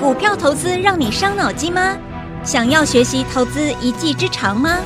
[0.00, 1.96] 股票投资让你伤脑筋吗？
[2.42, 4.78] 想要学习投资一技之长吗？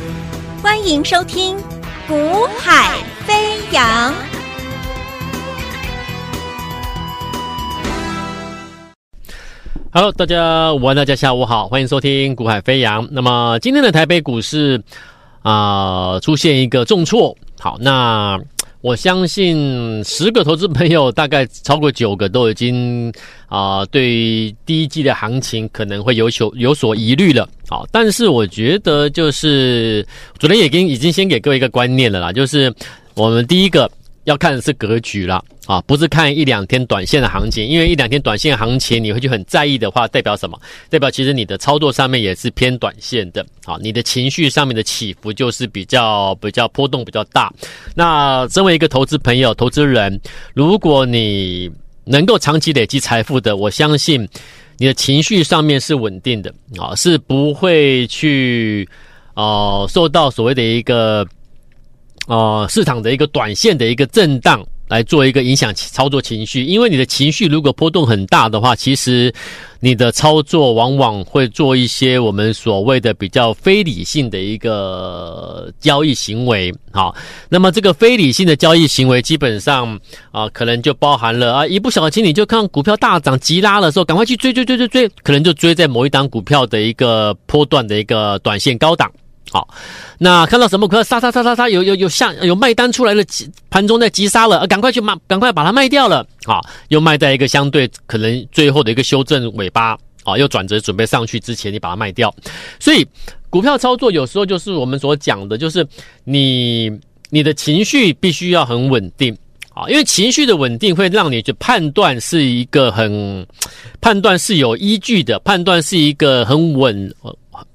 [0.63, 1.57] 欢迎收听
[2.07, 4.13] 《股海飞扬》。
[9.91, 13.05] Hello，大家午安，大家下午好，欢迎收听《股海飞扬》。
[13.11, 14.83] 那么今天的台北股市
[15.43, 17.35] 啊、出现一个重挫。
[17.59, 18.39] 好，那。
[18.89, 23.13] 我相信十个投资朋友大概超过九个都已经
[23.49, 27.47] 啊、对第一季的行情可能会有所有所疑虑了。
[27.69, 30.07] 好，但是我觉得就是
[30.39, 32.73] 昨天也已经已经先给各位一个观念了啦，就是
[33.13, 33.91] 我们第一个。
[34.29, 40.61] 要看的是格局啦，啊，不是看一两天短线的行情，因为一两天短线行情你会去很在意的话，代表什么？
[40.91, 47.51] 代表其实你的操作上面也是偏短线的，啊，你的情绪上面的起伏就是比较比较波动比较大。
[47.95, 50.21] 那身为一个投资朋友、投资人，
[50.53, 51.71] 如果你
[52.05, 54.29] 能够长期累积财富的，我相信
[54.77, 58.87] 你的情绪上面是稳定的，啊，是不会去
[59.33, 61.27] 哦、受到所谓的一个。
[62.29, 69.33] 呃，市场的一个短线的一个震荡来做一个影响操作情绪，因为你的情绪如果波动很大的话，其实
[69.81, 76.71] 你的操作往往会做一些我们所谓的比较非理性的一个交易行为。
[76.91, 77.15] 好，
[77.49, 79.99] 那么这个非理性的交易行为，基本上
[80.31, 89.11] 啊、可能就包含了啊，一不小心你就看股票大涨急拉的时候，赶快去追追追追追，可能就追在某一档股票的一个波段的一个短线高档。
[89.51, 89.67] 好，
[90.19, 93.25] 那看到什么股票杀杀杀杀杀，有有有下有卖单出来了，
[93.71, 96.27] 盘中在急杀了，赶快去卖，赶快把它卖掉了。
[96.45, 102.35] 好，又卖在一个相对可能最后的一个修正尾巴，啊，又转折准备上去之前，你把它卖掉。
[102.79, 103.07] 所以
[103.49, 105.87] 股票操作有时候就是我们所讲的，就是
[106.25, 106.93] 你
[107.31, 109.35] 你的情绪必须要很稳定
[109.73, 113.47] 啊，因为情绪的稳定会让你去判断是一个很
[114.03, 117.11] 判断是有依据的，判断是一个很稳。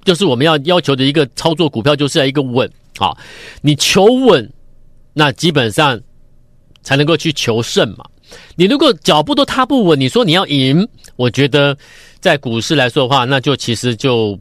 [0.04, 3.16] 就是我们要要求的一个操作股票，就是要一个稳啊！
[3.62, 4.52] 你求稳，
[5.14, 6.00] 那基本上
[6.82, 8.06] 才能够去求胜嘛。
[8.56, 11.78] 你如果脚步都踏不稳，你说你要赢，我觉得
[12.20, 14.40] 在股市来说的话，那就其实就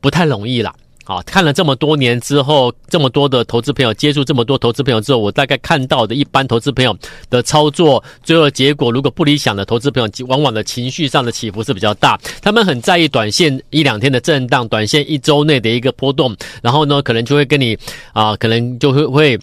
[0.00, 0.74] 不太容易了。
[1.08, 6.94] 好，看了这么多年之后，这么多的投资朋友接触这么多投资朋友之后，我大概看到的一般投资朋友
[7.30, 12.20] 的操作，最后结果如果不理想的投资朋友，往往的情绪上的起伏是比较大。
[12.42, 17.74] 他们很在意短线一两天的震荡，短线一周内的一个波动，然后呢，可能就会跟你
[18.12, 19.38] 啊、可能就会会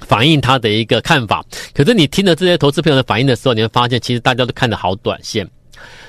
[0.00, 1.42] 反映他的一个看法。
[1.72, 5.48] 可是你听了这些投资朋友的反应的时候，你会发现，其实大家都看得好短线，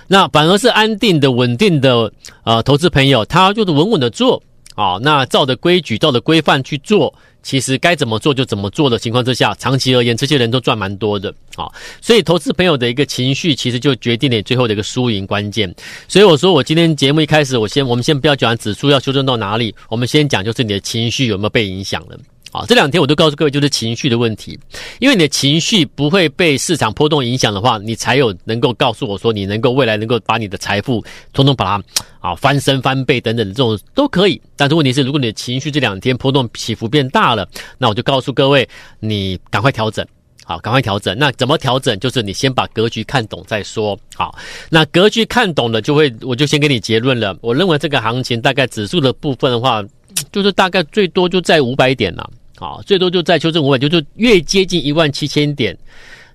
[0.06, 2.12] 那反而是安定的、稳定的
[2.44, 4.44] 呃投资朋友，他就是稳稳的做。
[4.76, 11.34] 啊，那照着规矩、照着规范去做，其实该怎么做就怎么做的情况之下，长期而言，这些人都赚蛮多的。
[11.56, 11.72] 啊，
[12.02, 15.74] 所以投资朋友的一个情绪，其实就决定了你最后的一个输赢关键。
[16.08, 22.20] 所以我说，我今天节目一开始，我先我们先不要讲指数要修正到哪里，我们先讲就是你的情绪有没有被影响了。
[22.56, 24.58] 好，这两天我都告诉各位，就是情绪的问题。
[25.00, 31.84] 因为你的情绪不会被市场波动影响的话，你才有能够告诉我说，你能够未来能够把你的财富通通把它
[32.22, 34.42] 啊翻身翻倍等等的这种都可以。
[34.56, 37.46] 但是问题是，如果你的情绪这两天波动起伏变大了，
[37.78, 38.66] 那我就告诉各位，
[39.02, 40.08] 你赶快调整，
[40.46, 41.14] 好，赶快调整。
[41.20, 42.00] 那怎么调整？
[42.00, 44.00] 就是你先把格局看懂再说。
[44.16, 44.34] 好，
[44.70, 47.38] 那格局看懂了，就会我就先给你结论了。
[47.42, 49.84] 我认为这个行情大概指数的部分的话，
[50.32, 52.32] 就是大概最多就在五百点了。
[52.58, 55.78] 好，最多就在修正五百，就就越接近一万七千点，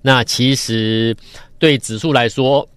[0.03, 1.17] 那其实
[1.59, 2.69] 对指数来说，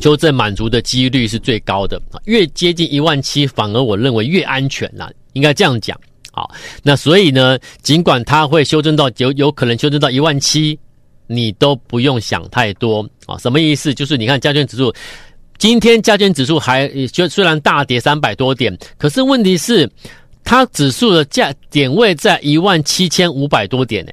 [0.00, 2.02] 修正满足的几率是最高的。
[2.24, 5.96] 越接近一万七，反而我认为越安全啦，应该这样讲。
[6.32, 10.76] 好，那所以呢，尽管它会修正到有有可能修正到一万七，
[11.28, 13.38] 你都不用想太多啊。
[13.38, 13.94] 什么意思？
[13.94, 14.92] 就是你看加权指数，
[15.58, 16.90] 今天加权指数还
[17.30, 19.88] 虽然大跌三百多点，可是问题是。
[20.46, 24.12] 它指数的价点位在一万七千五百多点呢，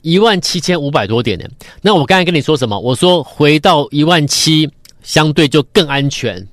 [0.00, 1.44] 一万七千五百多点呢。
[1.82, 2.78] 那我刚才跟你说什么？
[2.78, 4.70] 我说回到一万七，
[5.02, 6.46] 相对就更安全。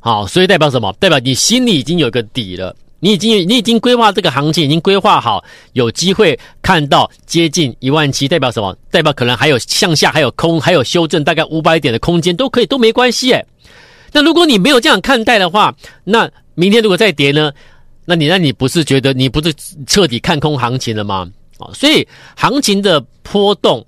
[0.00, 0.92] 好，所以代表什么？
[0.98, 8.76] 代表你心里已经有个底了，你已经你已经规划这个行情，已经规划好，有机会看到接近一万七，代表什么？
[8.90, 13.46] 代表可能还有向下，还有空，还有修正，大概五百点的空间都可以，都没关系诶。
[14.10, 15.72] 那如果你没有这样看待的话，
[16.02, 16.28] 那
[16.58, 17.52] 明天如果再跌呢？
[18.04, 19.54] 那你那你不是觉得你不是
[19.86, 21.30] 彻底看空行情了吗？
[21.58, 23.86] 啊，所以行情的波动，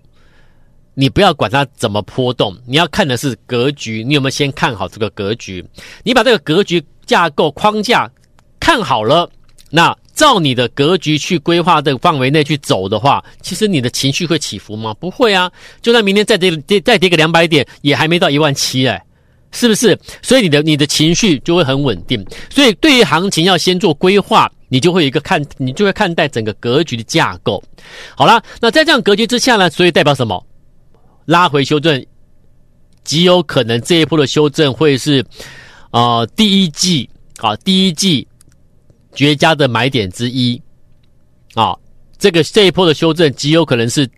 [0.95, 5.65] 你不要管它怎么波动，你要看的是格局，你有没有先看好这个格局？
[6.05, 8.09] 你把这个格局架构框架
[8.61, 9.29] 看好了，
[9.69, 14.95] 那照你的格局去规划的范围内去走的话，其实你的情绪会起伏吗？
[14.95, 15.51] 不会啊，
[15.83, 19.03] 就算明天再跌跌再跌个两百点，也还没到一万七哎，
[19.53, 19.99] 是不是？
[20.23, 22.25] 所以你的你的情绪就会很稳定。
[22.49, 27.63] 所以对于行情要先做规划，你就会有一个看，你就会看待整个格局的架构。
[28.17, 30.47] 好啦，那在这样格局之下呢，所以代表什么？
[31.27, 32.05] 拉回修正，
[33.05, 35.25] 极有可能这一波的修正会是，
[35.91, 37.09] 呃，第一季
[37.39, 38.27] 啊，第一季
[39.15, 40.61] 绝佳的买点之一，
[41.55, 41.77] 啊，
[42.19, 44.09] 这个这一波的修正极有可能是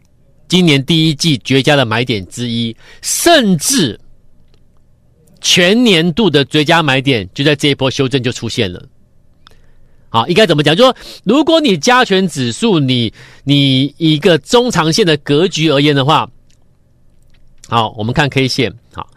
[0.49, 3.99] 今年第一季绝佳的买点之一，甚至
[5.43, 8.83] 全年度的最佳买点就在这一波修正就出现了。
[10.09, 10.77] 好，应该怎么讲？
[10.77, 13.13] 就说如果你加权指数，你
[13.45, 16.31] 你一个中长线的格局而言的话，
[17.69, 18.73] 好，我们看 K 线。
[18.93, 19.09] 好，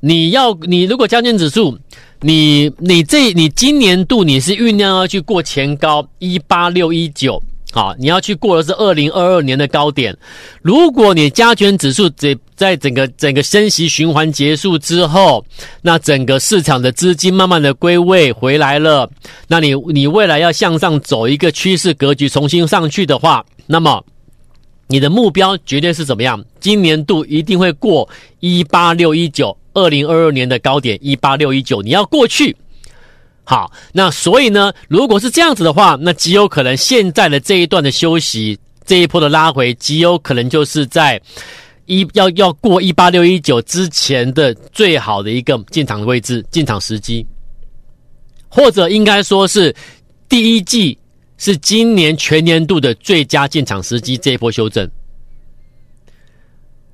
[0.00, 1.78] 你要你如果加权指数，
[2.20, 7.42] 你你这你今年度你是酝酿要去过前高一八六一九。
[7.74, 10.14] 好，你要去过的是二零二二年的高点。
[10.60, 15.42] 如果你加权指数在在整个整个升息循环结束之后，
[15.80, 19.10] 那整个市场的资金慢慢的归位回来了，
[19.48, 24.04] 那你你未来要向上走一个趋势格局重新上去的话，那么
[24.88, 26.44] 你的目标绝对是怎么样？
[26.60, 28.06] 今年度一定会过
[28.40, 32.54] 一八六一九，二零二二年的高点一八六一九，你要过去。
[33.44, 38.56] 好，那所以呢，如果是这样子的话，那极有可能现在的这一段的休息，
[38.86, 41.20] 这一波的拉回，极有可能就是在
[41.86, 47.26] 一要要过一八六一九之前的最好的一个进场的位置、进场时机，
[48.48, 49.74] 或者应该说是
[50.28, 50.96] 第一季
[51.36, 54.88] 是今年全年度的最佳进场时机，这一波修正，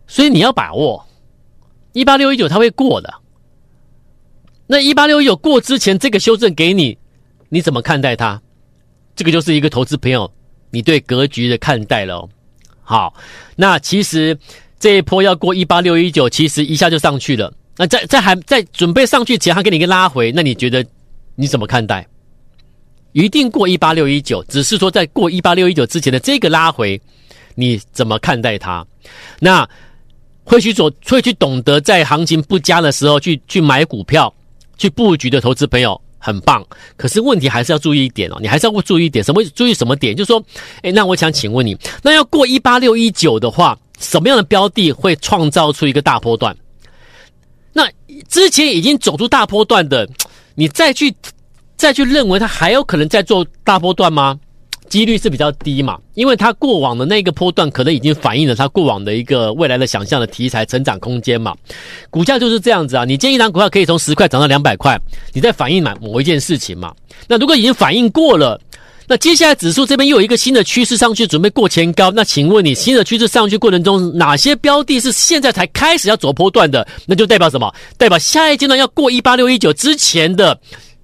[0.06, 1.06] 所以你要把握
[1.92, 3.12] 一八六一九，它会过的。
[4.70, 6.98] 那一八六一九过之前，这个修正给你，
[7.48, 8.38] 你怎么看待它？
[9.16, 10.30] 这个就是一个投资朋友
[10.70, 12.28] 你对格局的看待了。
[12.82, 13.14] 好，
[13.56, 14.38] 那其实
[14.78, 17.50] 这一波要过一八六一九，其实一下就上去了。
[17.78, 20.84] 那在在还在准备上去前，他给你一个拉回，那你觉得
[21.34, 22.06] 你怎么看待？
[23.12, 27.00] 一定过一八六一九，只是说在过一八六一九之前的这个拉回，
[27.54, 28.86] 你怎么看待它？
[29.40, 29.66] 那
[30.44, 34.32] 会去做，会去懂得在行情不佳的时候去去买股票。
[34.78, 36.64] 去布局的投资朋友很棒，
[36.96, 40.16] 可是问题还是要注意一点哦，你还是要注意一点，什么注意什么点？
[40.16, 40.42] 就是说，
[40.82, 46.56] 哎，那我想请问你，那要过一八六一九的话，什么样的标的会创造出一个大波段？
[47.72, 47.88] 那
[48.28, 50.08] 之前已经走出大波段的，
[50.54, 51.14] 你再去
[51.76, 54.38] 再去认为它还有可能再做大波段吗？
[54.88, 61.54] 几率是比较低嘛，因为它过往的那个波段可能已经反映了它过往的一个未来的想象的题材成长空间嘛。
[62.10, 64.98] 股价就是这样子啊，你建议档股票可以从十块涨到两百块，
[65.32, 66.92] 你在反映某某一件事情嘛。
[67.26, 68.60] 那如果已经反映过了，
[69.06, 76.86] 那接下来指数这边又有一个新的趋势上去，准备过前高，那请问你新的趋势上去过程中，哪些标的是现在才开始要走波段的？
[77.06, 77.74] 那就代表什么？
[77.96, 80.58] 代表下一阶段要过一八六一九之前的。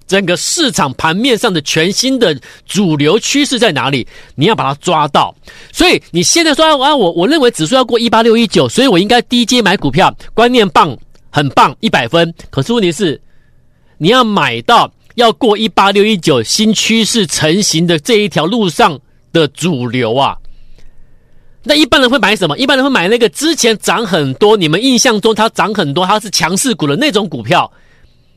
[0.07, 4.07] 整个市场盘面上的全新的主流趋势在哪里？
[4.35, 5.33] 你要把它抓到。
[5.71, 10.95] 所以你现在说啊，我我认为指数要过一八六一九，所以我应该低阶买股票，观念棒，
[11.29, 12.33] 很棒，一百分。
[12.49, 13.19] 可是问题是，
[13.97, 18.99] 你要买到要过一八六一九新趋势成型的这一条路上
[19.33, 20.37] 的主流啊。
[21.67, 22.55] 那一般人会买什么？
[22.59, 27.71] 一般人会买那个之前涨很多，你们印象中它涨很多，它是强势股的那种股票。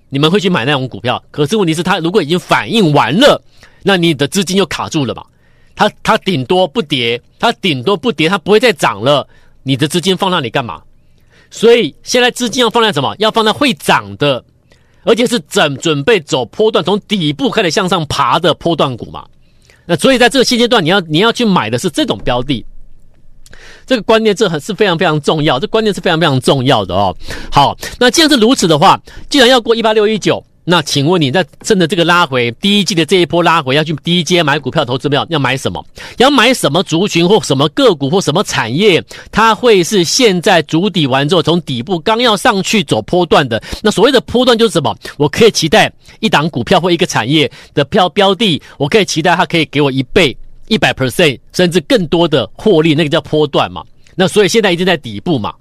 [0.09, 3.43] 你们会去买那种股票，可是问题是它如果已经反应完了，
[3.83, 5.23] 那你的资金就卡住了嘛？
[5.75, 9.27] 它它顶多不跌，它顶多不跌，它不会再涨了。
[9.63, 10.83] 你的资金放那里干嘛？
[11.51, 13.15] 所以现在资金要放在什么？
[13.19, 14.45] 要放在会涨的，
[15.05, 19.25] 而且是整准备走波段，从底部开始向上爬的波段股嘛。
[19.87, 22.65] 那所以在这个现阶段，你要你要去买的是这种标的。
[23.87, 27.15] 这个观念这很是非常非常重要，这观念是非常非常重要的哦。
[27.51, 35.83] 好，那既然是如此的话，既然要过一八六一九，那请问你在趁着这个拉回，第一季的这一波拉回，要去低阶买股票投资票，要买什么？
[36.19, 39.03] 要买什么族群或什么个股或什么产业？
[39.33, 43.63] 它会是现在主底完之后，从底部刚要上去走波段的。
[43.83, 44.95] 那所谓的波段就是什么？
[45.17, 45.91] 我可以期待
[46.21, 50.37] 一档股票或一个产业的票标的，我可以期待它可以给我一倍。
[50.69, 53.85] 一百 percent 甚至更多的获利，那个叫波段嘛。
[54.15, 55.55] 那所以现在一定在底部嘛。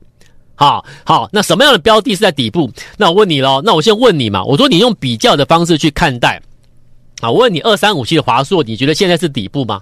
[0.56, 2.72] 好，好，那什么样的标的是在底部？
[2.98, 3.62] 那我问你喽。
[3.64, 4.44] 那我先问你嘛。
[4.44, 6.42] 我说你用比较的方式去看待。
[7.22, 9.82] 啊，我问你，二三五七的华硕，你觉得现在是底部吗？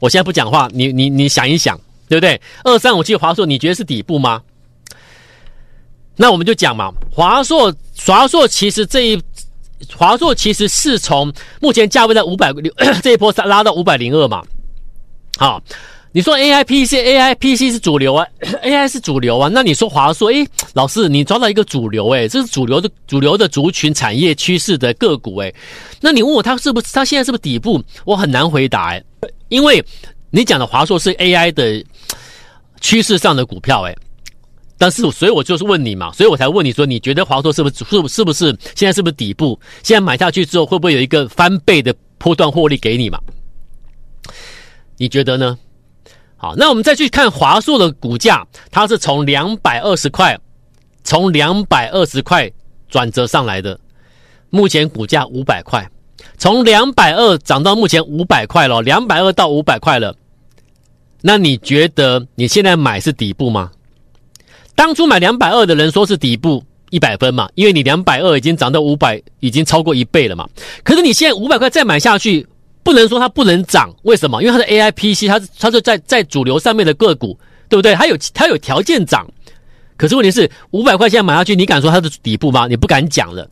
[0.00, 1.78] 我现在不讲话，你你你想一想，
[2.08, 2.40] 对不对？
[2.64, 4.42] 二三五七的华硕，你觉得是底部吗？
[6.16, 7.74] 那我们就讲嘛，华硕，
[8.06, 9.22] 华硕其实这一。
[9.96, 14.42] 华硕其实是从目前价位在五百六 这一波拉到五百零二嘛。
[15.36, 15.62] 好，
[16.12, 18.26] 你说 A I P C A I P C 是主流啊，
[18.62, 25.54] A I 是主流啊，那你说华硕，诶，老师你抓到一个主流诶，这是主流的主流的族群产业趋势的个股诶，
[26.00, 27.80] 那你问我它是不是它现在是不是底部？
[28.04, 29.04] 我很难回答诶，
[29.48, 29.84] 因为
[30.30, 31.84] 你讲的华硕是 A I 的
[32.80, 33.96] 趋势上的股票诶。
[34.78, 39.58] 但是，所以我就是问你嘛，所以我才问你说，你觉得华硕是不是是是不是现在是不是底部？
[39.82, 43.18] 现在买下去之后，会不会有一个翻倍的波段获利给你嘛？
[44.96, 45.58] 你觉得呢？
[46.36, 50.38] 好，那我们再去看华硕的股价，它是从两百二十块，
[51.02, 52.48] 从两百二十块
[52.88, 53.78] 转折上来的，
[54.48, 55.84] 目前股价五百块，
[56.36, 60.14] 从两百二涨到目前五百块了，两百二到五百块了，
[61.20, 63.72] 那你觉得你现在买是底部吗？
[64.78, 70.48] 当初买两百二的人说是底部一百分嘛，因为你两百二已经涨到五百，已经超过一倍了嘛。
[70.84, 72.46] 可是你现在五百块再买下去，
[72.84, 74.40] 不能说它不能涨，为什么？
[74.40, 77.36] 因为它是 AIPC，它它是在在主流上面的个股，
[77.68, 77.92] 对不对？
[77.96, 79.26] 它有它有条件涨。
[79.96, 82.68] 可是问题是五百块现在买下去，你敢说它是底部吗？
[82.68, 83.50] 你不敢讲了，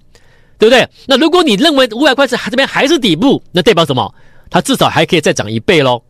[0.60, 0.88] 对不对？
[1.06, 4.14] 那如果你认为五百块是这边还是底部，那代表什么？
[4.48, 6.00] 它至少还可以再涨一倍喽，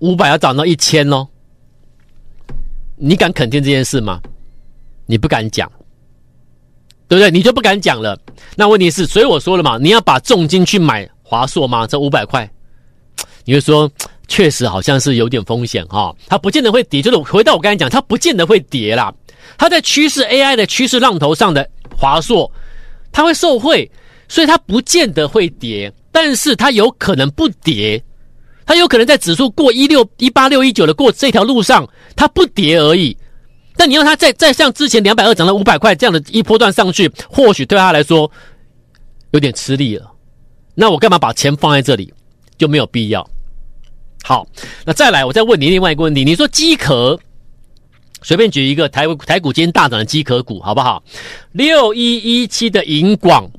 [0.00, 1.28] 五百要涨到一千喽。
[2.98, 4.20] 你敢肯定这件事吗？
[5.06, 5.70] 你不敢讲，
[7.08, 7.30] 对不对？
[7.30, 8.18] 你就不敢讲了。
[8.56, 11.86] 那问题是，所以我说了嘛，你要把重金去买华硕吗？
[11.86, 12.50] 这五百块，
[13.44, 13.90] 你会说
[14.26, 16.16] 确实好像是有点风险哈、哦。
[16.26, 19.14] 它不见得会跌，就是回到我刚才讲，它不见得会跌啦。
[19.56, 22.50] 它在趋势 AI 的趋势浪头上的华硕，
[23.10, 23.90] 它会受惠，
[24.28, 28.02] 所以它不见得会跌，但是它有可能不跌。
[28.68, 33.16] 它有可能在指数过一六一八六一九的过这条路上，它不跌而已。
[33.78, 38.30] 但你要它再再像之前两百二涨到五百块这样的一波段上去，或许对他来说
[39.30, 40.12] 有点吃力了。
[40.74, 42.12] 那我干嘛把钱放在这里？
[42.58, 43.26] 就没有必要。
[44.22, 44.46] 好，
[44.84, 47.18] 那再来，我再问你另外一个问题：你说机壳，
[48.20, 51.02] 随便举一个台台股今天大涨的机壳股，好不好？
[51.52, 53.50] 六一一七的银广。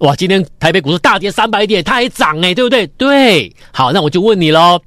[0.00, 2.86] 哇，今天台北股市大跌三百点，它还涨哎，对不对？
[2.88, 4.80] 对，好，那我就问你喽，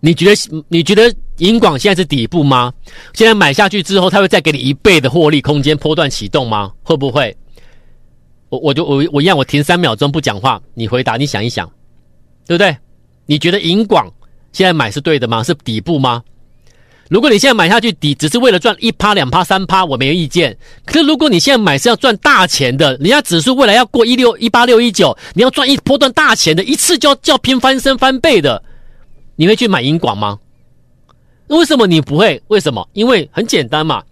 [0.00, 2.72] 你觉得你觉得银广现在是底部吗？
[3.12, 6.72] 现在买下去之后，它会再给你一倍的获利空间，波段启动吗？
[6.82, 7.36] 会不会？
[8.48, 11.68] 我我就我我一样，我停三秒钟不讲话，你回答，你想一想，
[12.46, 12.76] 对不对？
[13.26, 14.08] 你觉得银广
[14.52, 15.42] 现在买是对的吗？
[15.42, 16.22] 是底部吗？
[17.08, 20.56] 如果你现在买下去底只是为了赚一趴两趴三趴，我没有意见。
[20.84, 28.60] 可是如果你现在买是要赚大钱的，人家指数未来要过一六一八六一九，你要赚一波段大钱的，一次就要叫拼翻身翻倍的，
[29.36, 30.40] 你会去买银广吗？
[31.46, 32.42] 为什么你不会？
[32.48, 32.88] 为什么？
[32.92, 34.02] 因为很简单嘛，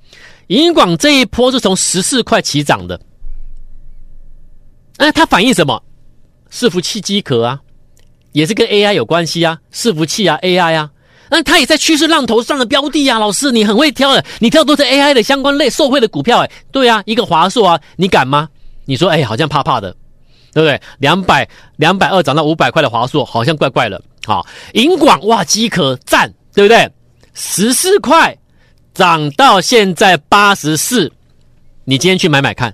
[0.47, 3.01] 银广这一波是从十四块起涨的，
[4.99, 5.83] 哎，它反映什么？
[6.49, 7.61] 伺服器机壳啊，
[8.31, 10.93] 也是跟 AI 有关系啊，伺服器啊，AI 啊。
[11.37, 18.49] 那它也在趋势浪头上的标的啊，老师你很会挑的，你挑都是 AI 的相关类受惠的股票，哎，对啊，一个华硕啊，你敢吗？
[18.85, 19.91] 你说，哎，好像怕怕的，
[20.53, 20.81] 对不对？
[20.99, 24.01] 两百两百二涨到五百块的华硕，好像怪怪的。
[24.25, 26.89] 好，银广哇，机壳赞，对不对？
[27.35, 28.39] 十四块
[28.95, 31.11] 涨到现在八十四，
[31.85, 32.73] 你今天去买买看，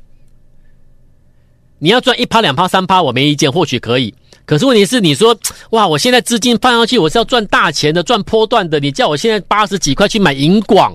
[1.81, 4.15] 你要赚一趴两趴三趴，我没意见，或许可以。
[4.45, 5.37] 可是问题是，你说
[5.71, 8.79] 哇，我现在资金放上去，我是要赚大钱的，赚波段的。
[8.79, 10.95] 你叫我现在八十几块去买银广，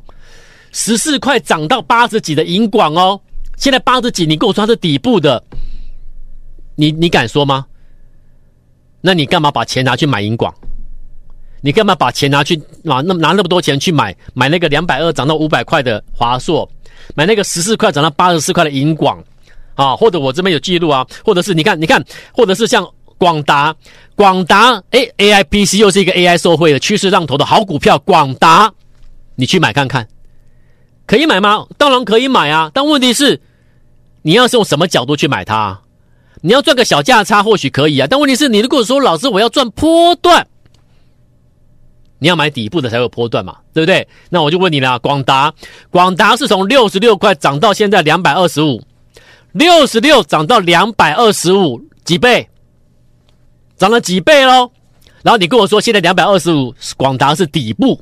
[0.72, 3.20] 十四块涨到八十几的银广哦，
[3.58, 5.44] 现在八十几，你跟我说它是底部的，
[6.75, 7.65] 你你敢说吗？
[9.01, 10.54] 那你干嘛把钱拿去买银广？
[11.62, 16.70] 你干嘛把钱拿去拿那拿那么多钱去买买那个两百二涨到五百块的华硕，
[17.15, 19.24] 买那个十四块涨到八十四块的银广
[19.75, 19.96] 啊？
[19.96, 21.05] 或者我这边有记录啊？
[21.24, 22.03] 或者是你看你看，
[22.34, 22.88] 或者是像。
[23.17, 23.74] 广达，
[24.13, 27.98] 广达，哎，AIPC 又是一个 AI 受惠的趋势浪头的好股票。
[28.00, 28.74] 广达，
[29.36, 30.05] 你去买看看，
[31.08, 31.65] 可以买吗？
[31.77, 33.39] 当然可以买啊，但问题是，
[34.24, 35.79] 你要是用什么角度去买它？
[36.41, 40.46] 你要赚个小价差或许可以啊，但问题是你如果说老师我要赚波段，
[42.20, 44.05] 你要买底部的才有波段嘛，对不对？
[44.29, 45.53] 那我就问你了，广达，
[45.89, 48.84] 广达是从六十六块涨到现在两百二十五，
[49.55, 52.45] 六十六涨到两百二十五，几倍？
[53.77, 54.69] 涨了几倍喽？
[55.24, 57.97] 然后你跟我说，现在两百二十五，广达是底部，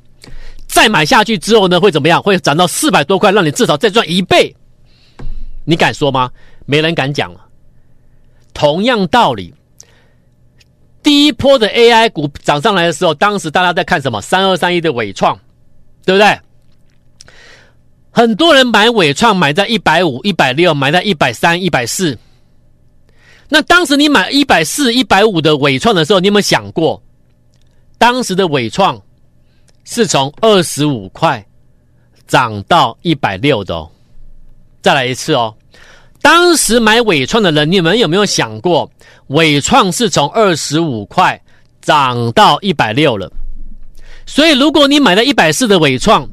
[0.65, 2.19] 再买下去之后呢，会怎么样？
[2.19, 4.55] 会涨到四百多块，让你至少再赚一倍。
[5.63, 6.31] 你敢说吗？
[6.65, 7.39] 没人敢讲了。
[8.51, 9.53] 同样道理，
[11.03, 14.19] 第一波的 AI 股涨上来的时候，当时大家在看什么？
[14.19, 15.39] 三二三一的纬创，
[16.03, 16.39] 对不对？
[18.15, 22.15] 很多人买伟创，买在一百五、一百六，买在一百三、一百四。
[23.49, 27.01] 那当时你买一百四、一百五的伟创的时候，你有没有想过，
[27.97, 29.01] 当时的伟创
[29.83, 31.43] 是从二十五块
[32.27, 33.89] 涨到一百六的哦？
[34.83, 35.55] 再来一次哦，
[36.21, 38.87] 当时买伟创的人，你们有没有想过，
[39.27, 41.41] 伟创是从二十五块
[41.81, 43.27] 涨到一百六了？
[44.27, 46.29] 所以，如果你买了一百四的伟创，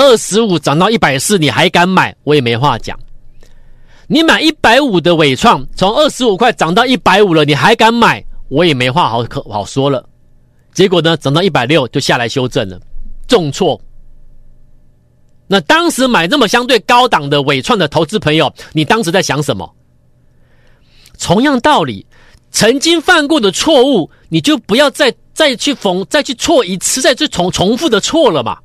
[0.00, 2.16] 二十五涨到一百四，你还敢买？
[2.24, 2.98] 我也没话讲。
[4.06, 8.24] 你买一百五的伟创，从二十五块涨到一百五了，你还敢买？
[8.48, 10.02] 我也没话好可好说了。
[10.72, 12.80] 结果呢，涨到一百六就下来修正了，
[13.28, 13.78] 重挫。
[15.46, 19.70] 那当时买这么相对高档的伟创的投资朋友，你当时在想什么？
[21.18, 22.06] 同样道理，
[22.50, 28.58] 曾经犯过的错误，你就不要再再去逢再去错一次，再去重重复的错了嘛。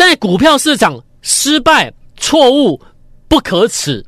[0.00, 2.80] 在股票市场失败、错误
[3.28, 4.02] 不可耻，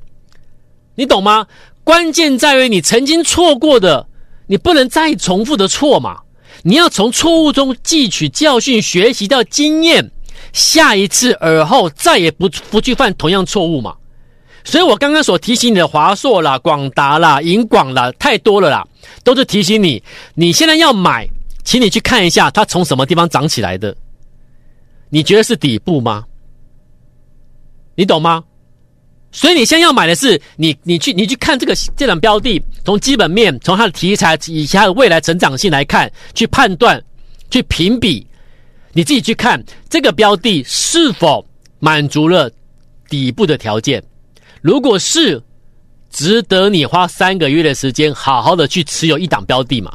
[0.95, 1.47] 你懂吗？
[1.85, 4.07] 关键在于你曾经错过的，
[4.47, 6.19] 你不能再重复的错嘛。
[6.63, 10.11] 你要从错误中汲取教训，学习到经验，
[10.55, 13.95] 下一次而后再也不不去犯同样错误嘛。
[14.65, 18.83] 所以我刚刚所提醒你的华硕啦、广达啦、银广啦，太多了啦，
[19.23, 21.29] 都是提醒你，你现在要买，
[21.63, 23.95] 请你去看一下它从什么地方涨起来的。
[25.15, 26.25] 你觉得是底部吗？
[27.95, 28.43] 你懂吗？
[29.31, 36.99] 所以你现在要买的是你，你去，你去看这个这档标的，从基本面，从它的题材以及它的未来成长性来看，去判断，
[37.51, 38.27] 去评比，
[38.95, 41.47] 你自己去看这个标的是否
[41.79, 42.51] 满足了
[43.11, 44.03] 底部的条件。
[44.63, 45.43] 如果是，
[46.09, 49.95] 值得你花三个月的时间，好好的去持有一档标的嘛。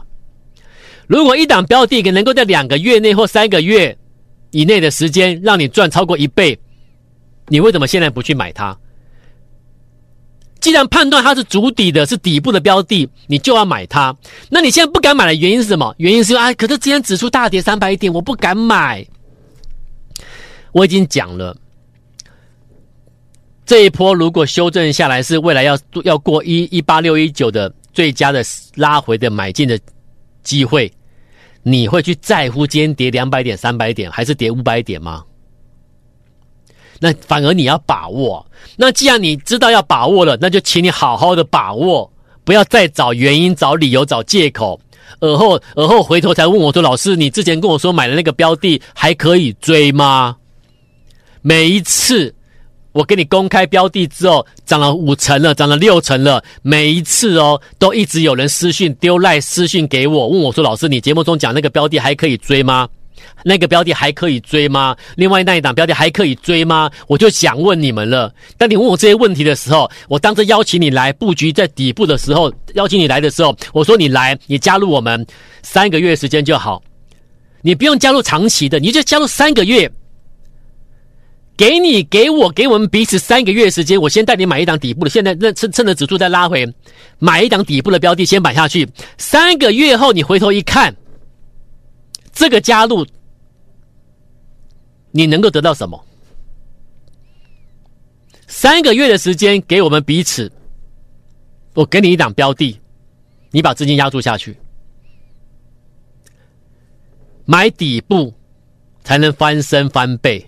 [1.08, 3.98] 如果一档标的能够在两个月内或三个月，
[4.52, 6.58] 以内的时间让你赚超过一倍，
[7.48, 8.78] 你为什么现在不去买它？
[10.60, 14.14] 既然判断它是足底的，是底部的标的，你就要买它。
[14.50, 15.94] 那你现在不敢买的原因是什么？
[15.98, 19.06] 原因是啊，可是今天指数大跌三百点，我不敢买。
[20.74, 21.56] 我已经讲了，
[23.66, 28.44] 这一波如果修正下来，是未来要要过一一八六一九的最佳的
[28.76, 29.80] 拉回的买进的
[30.44, 30.92] 机会。
[31.64, 35.24] 你会去在乎今天跌两百点、三百点，还是跌五百点吗？
[37.00, 38.46] 那反而你要把握。
[38.76, 42.12] 那既然你知道要把握了，那就请你好好的把握，
[42.44, 44.80] 不要再找原因、找理由、找借口，
[45.20, 50.38] 而后而后回头才问我说：“老师，你之前跟我说买的那个标的还可以追吗？”
[51.42, 52.34] 每一次。
[52.98, 56.44] 我给你公开标的之后，涨了五成了，涨了六成了。
[56.64, 62.90] 每一次哦，都一直有人私讯丢赖私讯给我，问我说：“老师，你节目中讲那个标的还可以追吗？
[63.46, 64.98] 那个标的还可以追吗？
[65.16, 68.34] 另外那一档标的还可以追吗？”我就想问你们了。
[68.58, 75.24] 当你问我这些问题的时候，我当着邀请你来布局在底部的时候，邀请你来的时候，我说：“你来，你加入我们
[75.62, 76.82] 三个月时间就好，
[77.62, 79.88] 你不用加入长期的，你就加入三个月。”
[81.58, 84.00] 给你，给我，给我们彼此三个月时间。
[84.00, 86.72] 我先带你买一档底部的，现在那趁趁着指数再拉回，
[87.18, 88.88] 买一档底部的标的，先买下去。
[89.18, 90.96] 三个月后，你回头一看，
[92.32, 93.04] 这个加入，
[95.10, 96.06] 你能够得到什么？
[98.46, 100.52] 三个月的时间给我们彼此，
[101.74, 102.80] 我给你一档标的，
[103.50, 104.56] 你把资金压住下去，
[107.46, 108.32] 买底部
[109.04, 110.48] 才能翻身翻倍。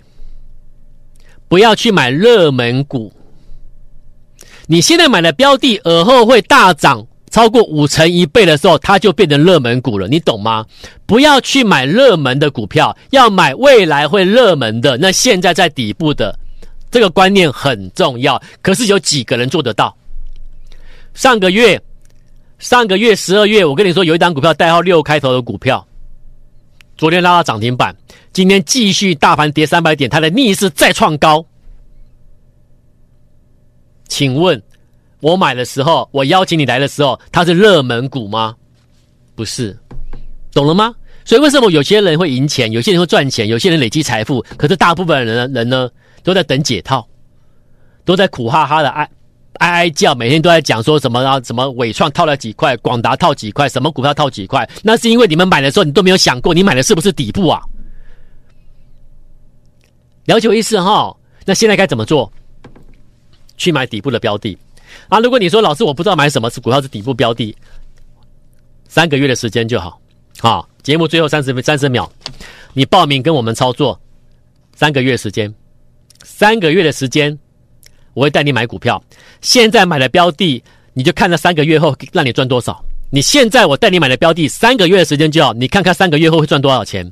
[1.50, 3.12] 不要去买热门股。
[4.68, 10.66] 你现在买的标的，而后会大涨超过五成一倍的时候，它就变成热门股了，你懂吗？
[11.08, 14.96] 不要去买热门的股票，要买未来会热门的。
[14.98, 16.38] 那现在在底部的
[16.92, 19.96] 这个观念很重要，可是有几个人做得到？
[21.16, 21.82] 上个月，
[22.60, 25.84] 上个月十二月，我跟你说有一档股票代号六开头的股票。
[26.96, 27.96] 昨天拉到涨停板，
[28.32, 31.46] 今天继续大盘跌三百点，它的逆势再创高。
[34.08, 34.62] 请问，
[35.20, 38.56] 我买的时候，我邀请你来的时候，它是热门股吗？
[39.36, 39.78] 不是，
[40.52, 40.94] 懂了吗？
[41.26, 45.90] 所以为什么有些人会赢钱，有些人会赚钱，有些人累积财富，可是大部分人人呢，
[46.24, 47.08] 都在等解套，
[48.04, 49.10] 都在苦哈哈的爱。
[49.56, 51.40] 哀哀叫，每天都在讲说什么啊？
[51.42, 54.68] 什么伟创套了几块，广达套几块，什么股票套几块？
[54.84, 57.62] 那是因为你们买的时候，你都没有想过，你买的是不是底部啊？
[60.30, 61.16] 了解我意思哈？
[61.44, 62.32] 那现在该怎么做？
[63.58, 64.56] 去买底部的标的
[65.08, 65.20] 啊！
[65.20, 67.58] 如果你说老师我不知道买什么是股票是底部标的，
[68.88, 70.00] 三个月的时间就好。
[70.40, 72.08] 好，节目最后三十三十秒，
[72.74, 74.00] 你报名跟我们操作，
[74.76, 75.52] 三个月时间，
[76.22, 77.36] 三个月的时间。
[78.14, 79.04] 我会带你买股票，
[79.42, 80.64] 现在买的标的，
[80.94, 82.86] 你就看那三个月后让你赚多少。
[83.10, 87.12] 你现在我带你买的标的，三个月的时间就好，你看看三个月后会赚多少钱。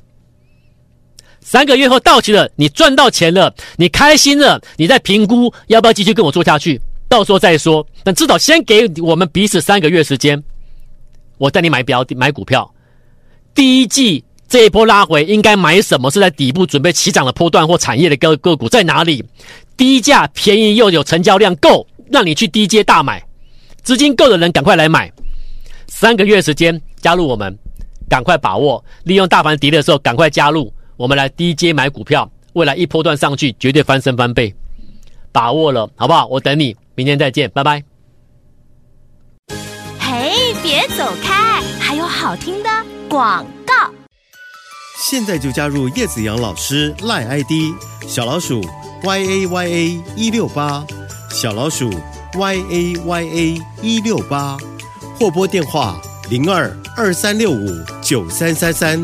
[1.50, 7.88] 三个月后到期了，你赚到钱了，你开心了，你再评估要不要继续跟我做下去，到时候再说。
[8.04, 10.44] 但至少先给我们彼此三个月时间，
[11.38, 12.70] 我带你买标买股票。
[13.56, 16.12] 第一季这一波拉回应该买什么？
[16.12, 19.24] 是在底部准备起涨的波段或产业的个个股在哪里？
[19.78, 23.24] 低价便宜又有成交量够，让你去低阶大买，
[23.84, 25.10] 资金够的人赶快来买。
[25.88, 27.58] 三个月时间加入我们，
[28.10, 34.54] 赶快把握，利用大盘跌的时候赶快加入，我们来低阶买股票，未来一波段上去绝对翻身翻倍，
[35.32, 36.26] 把握了好不好？
[36.26, 37.84] 我等你，明天再见，拜拜。
[40.00, 42.70] 嘿，别走开，还有好听的
[43.08, 43.74] 广告。
[44.98, 47.52] 现在就加入叶子阳老师赖 ID
[48.08, 48.62] 小老鼠
[49.04, 50.84] y a y a 一六八
[51.30, 51.92] 小老鼠
[52.34, 54.58] y a y a 一六八。
[55.20, 57.68] 或拨电话零二二三六五
[58.04, 59.04] 九三三三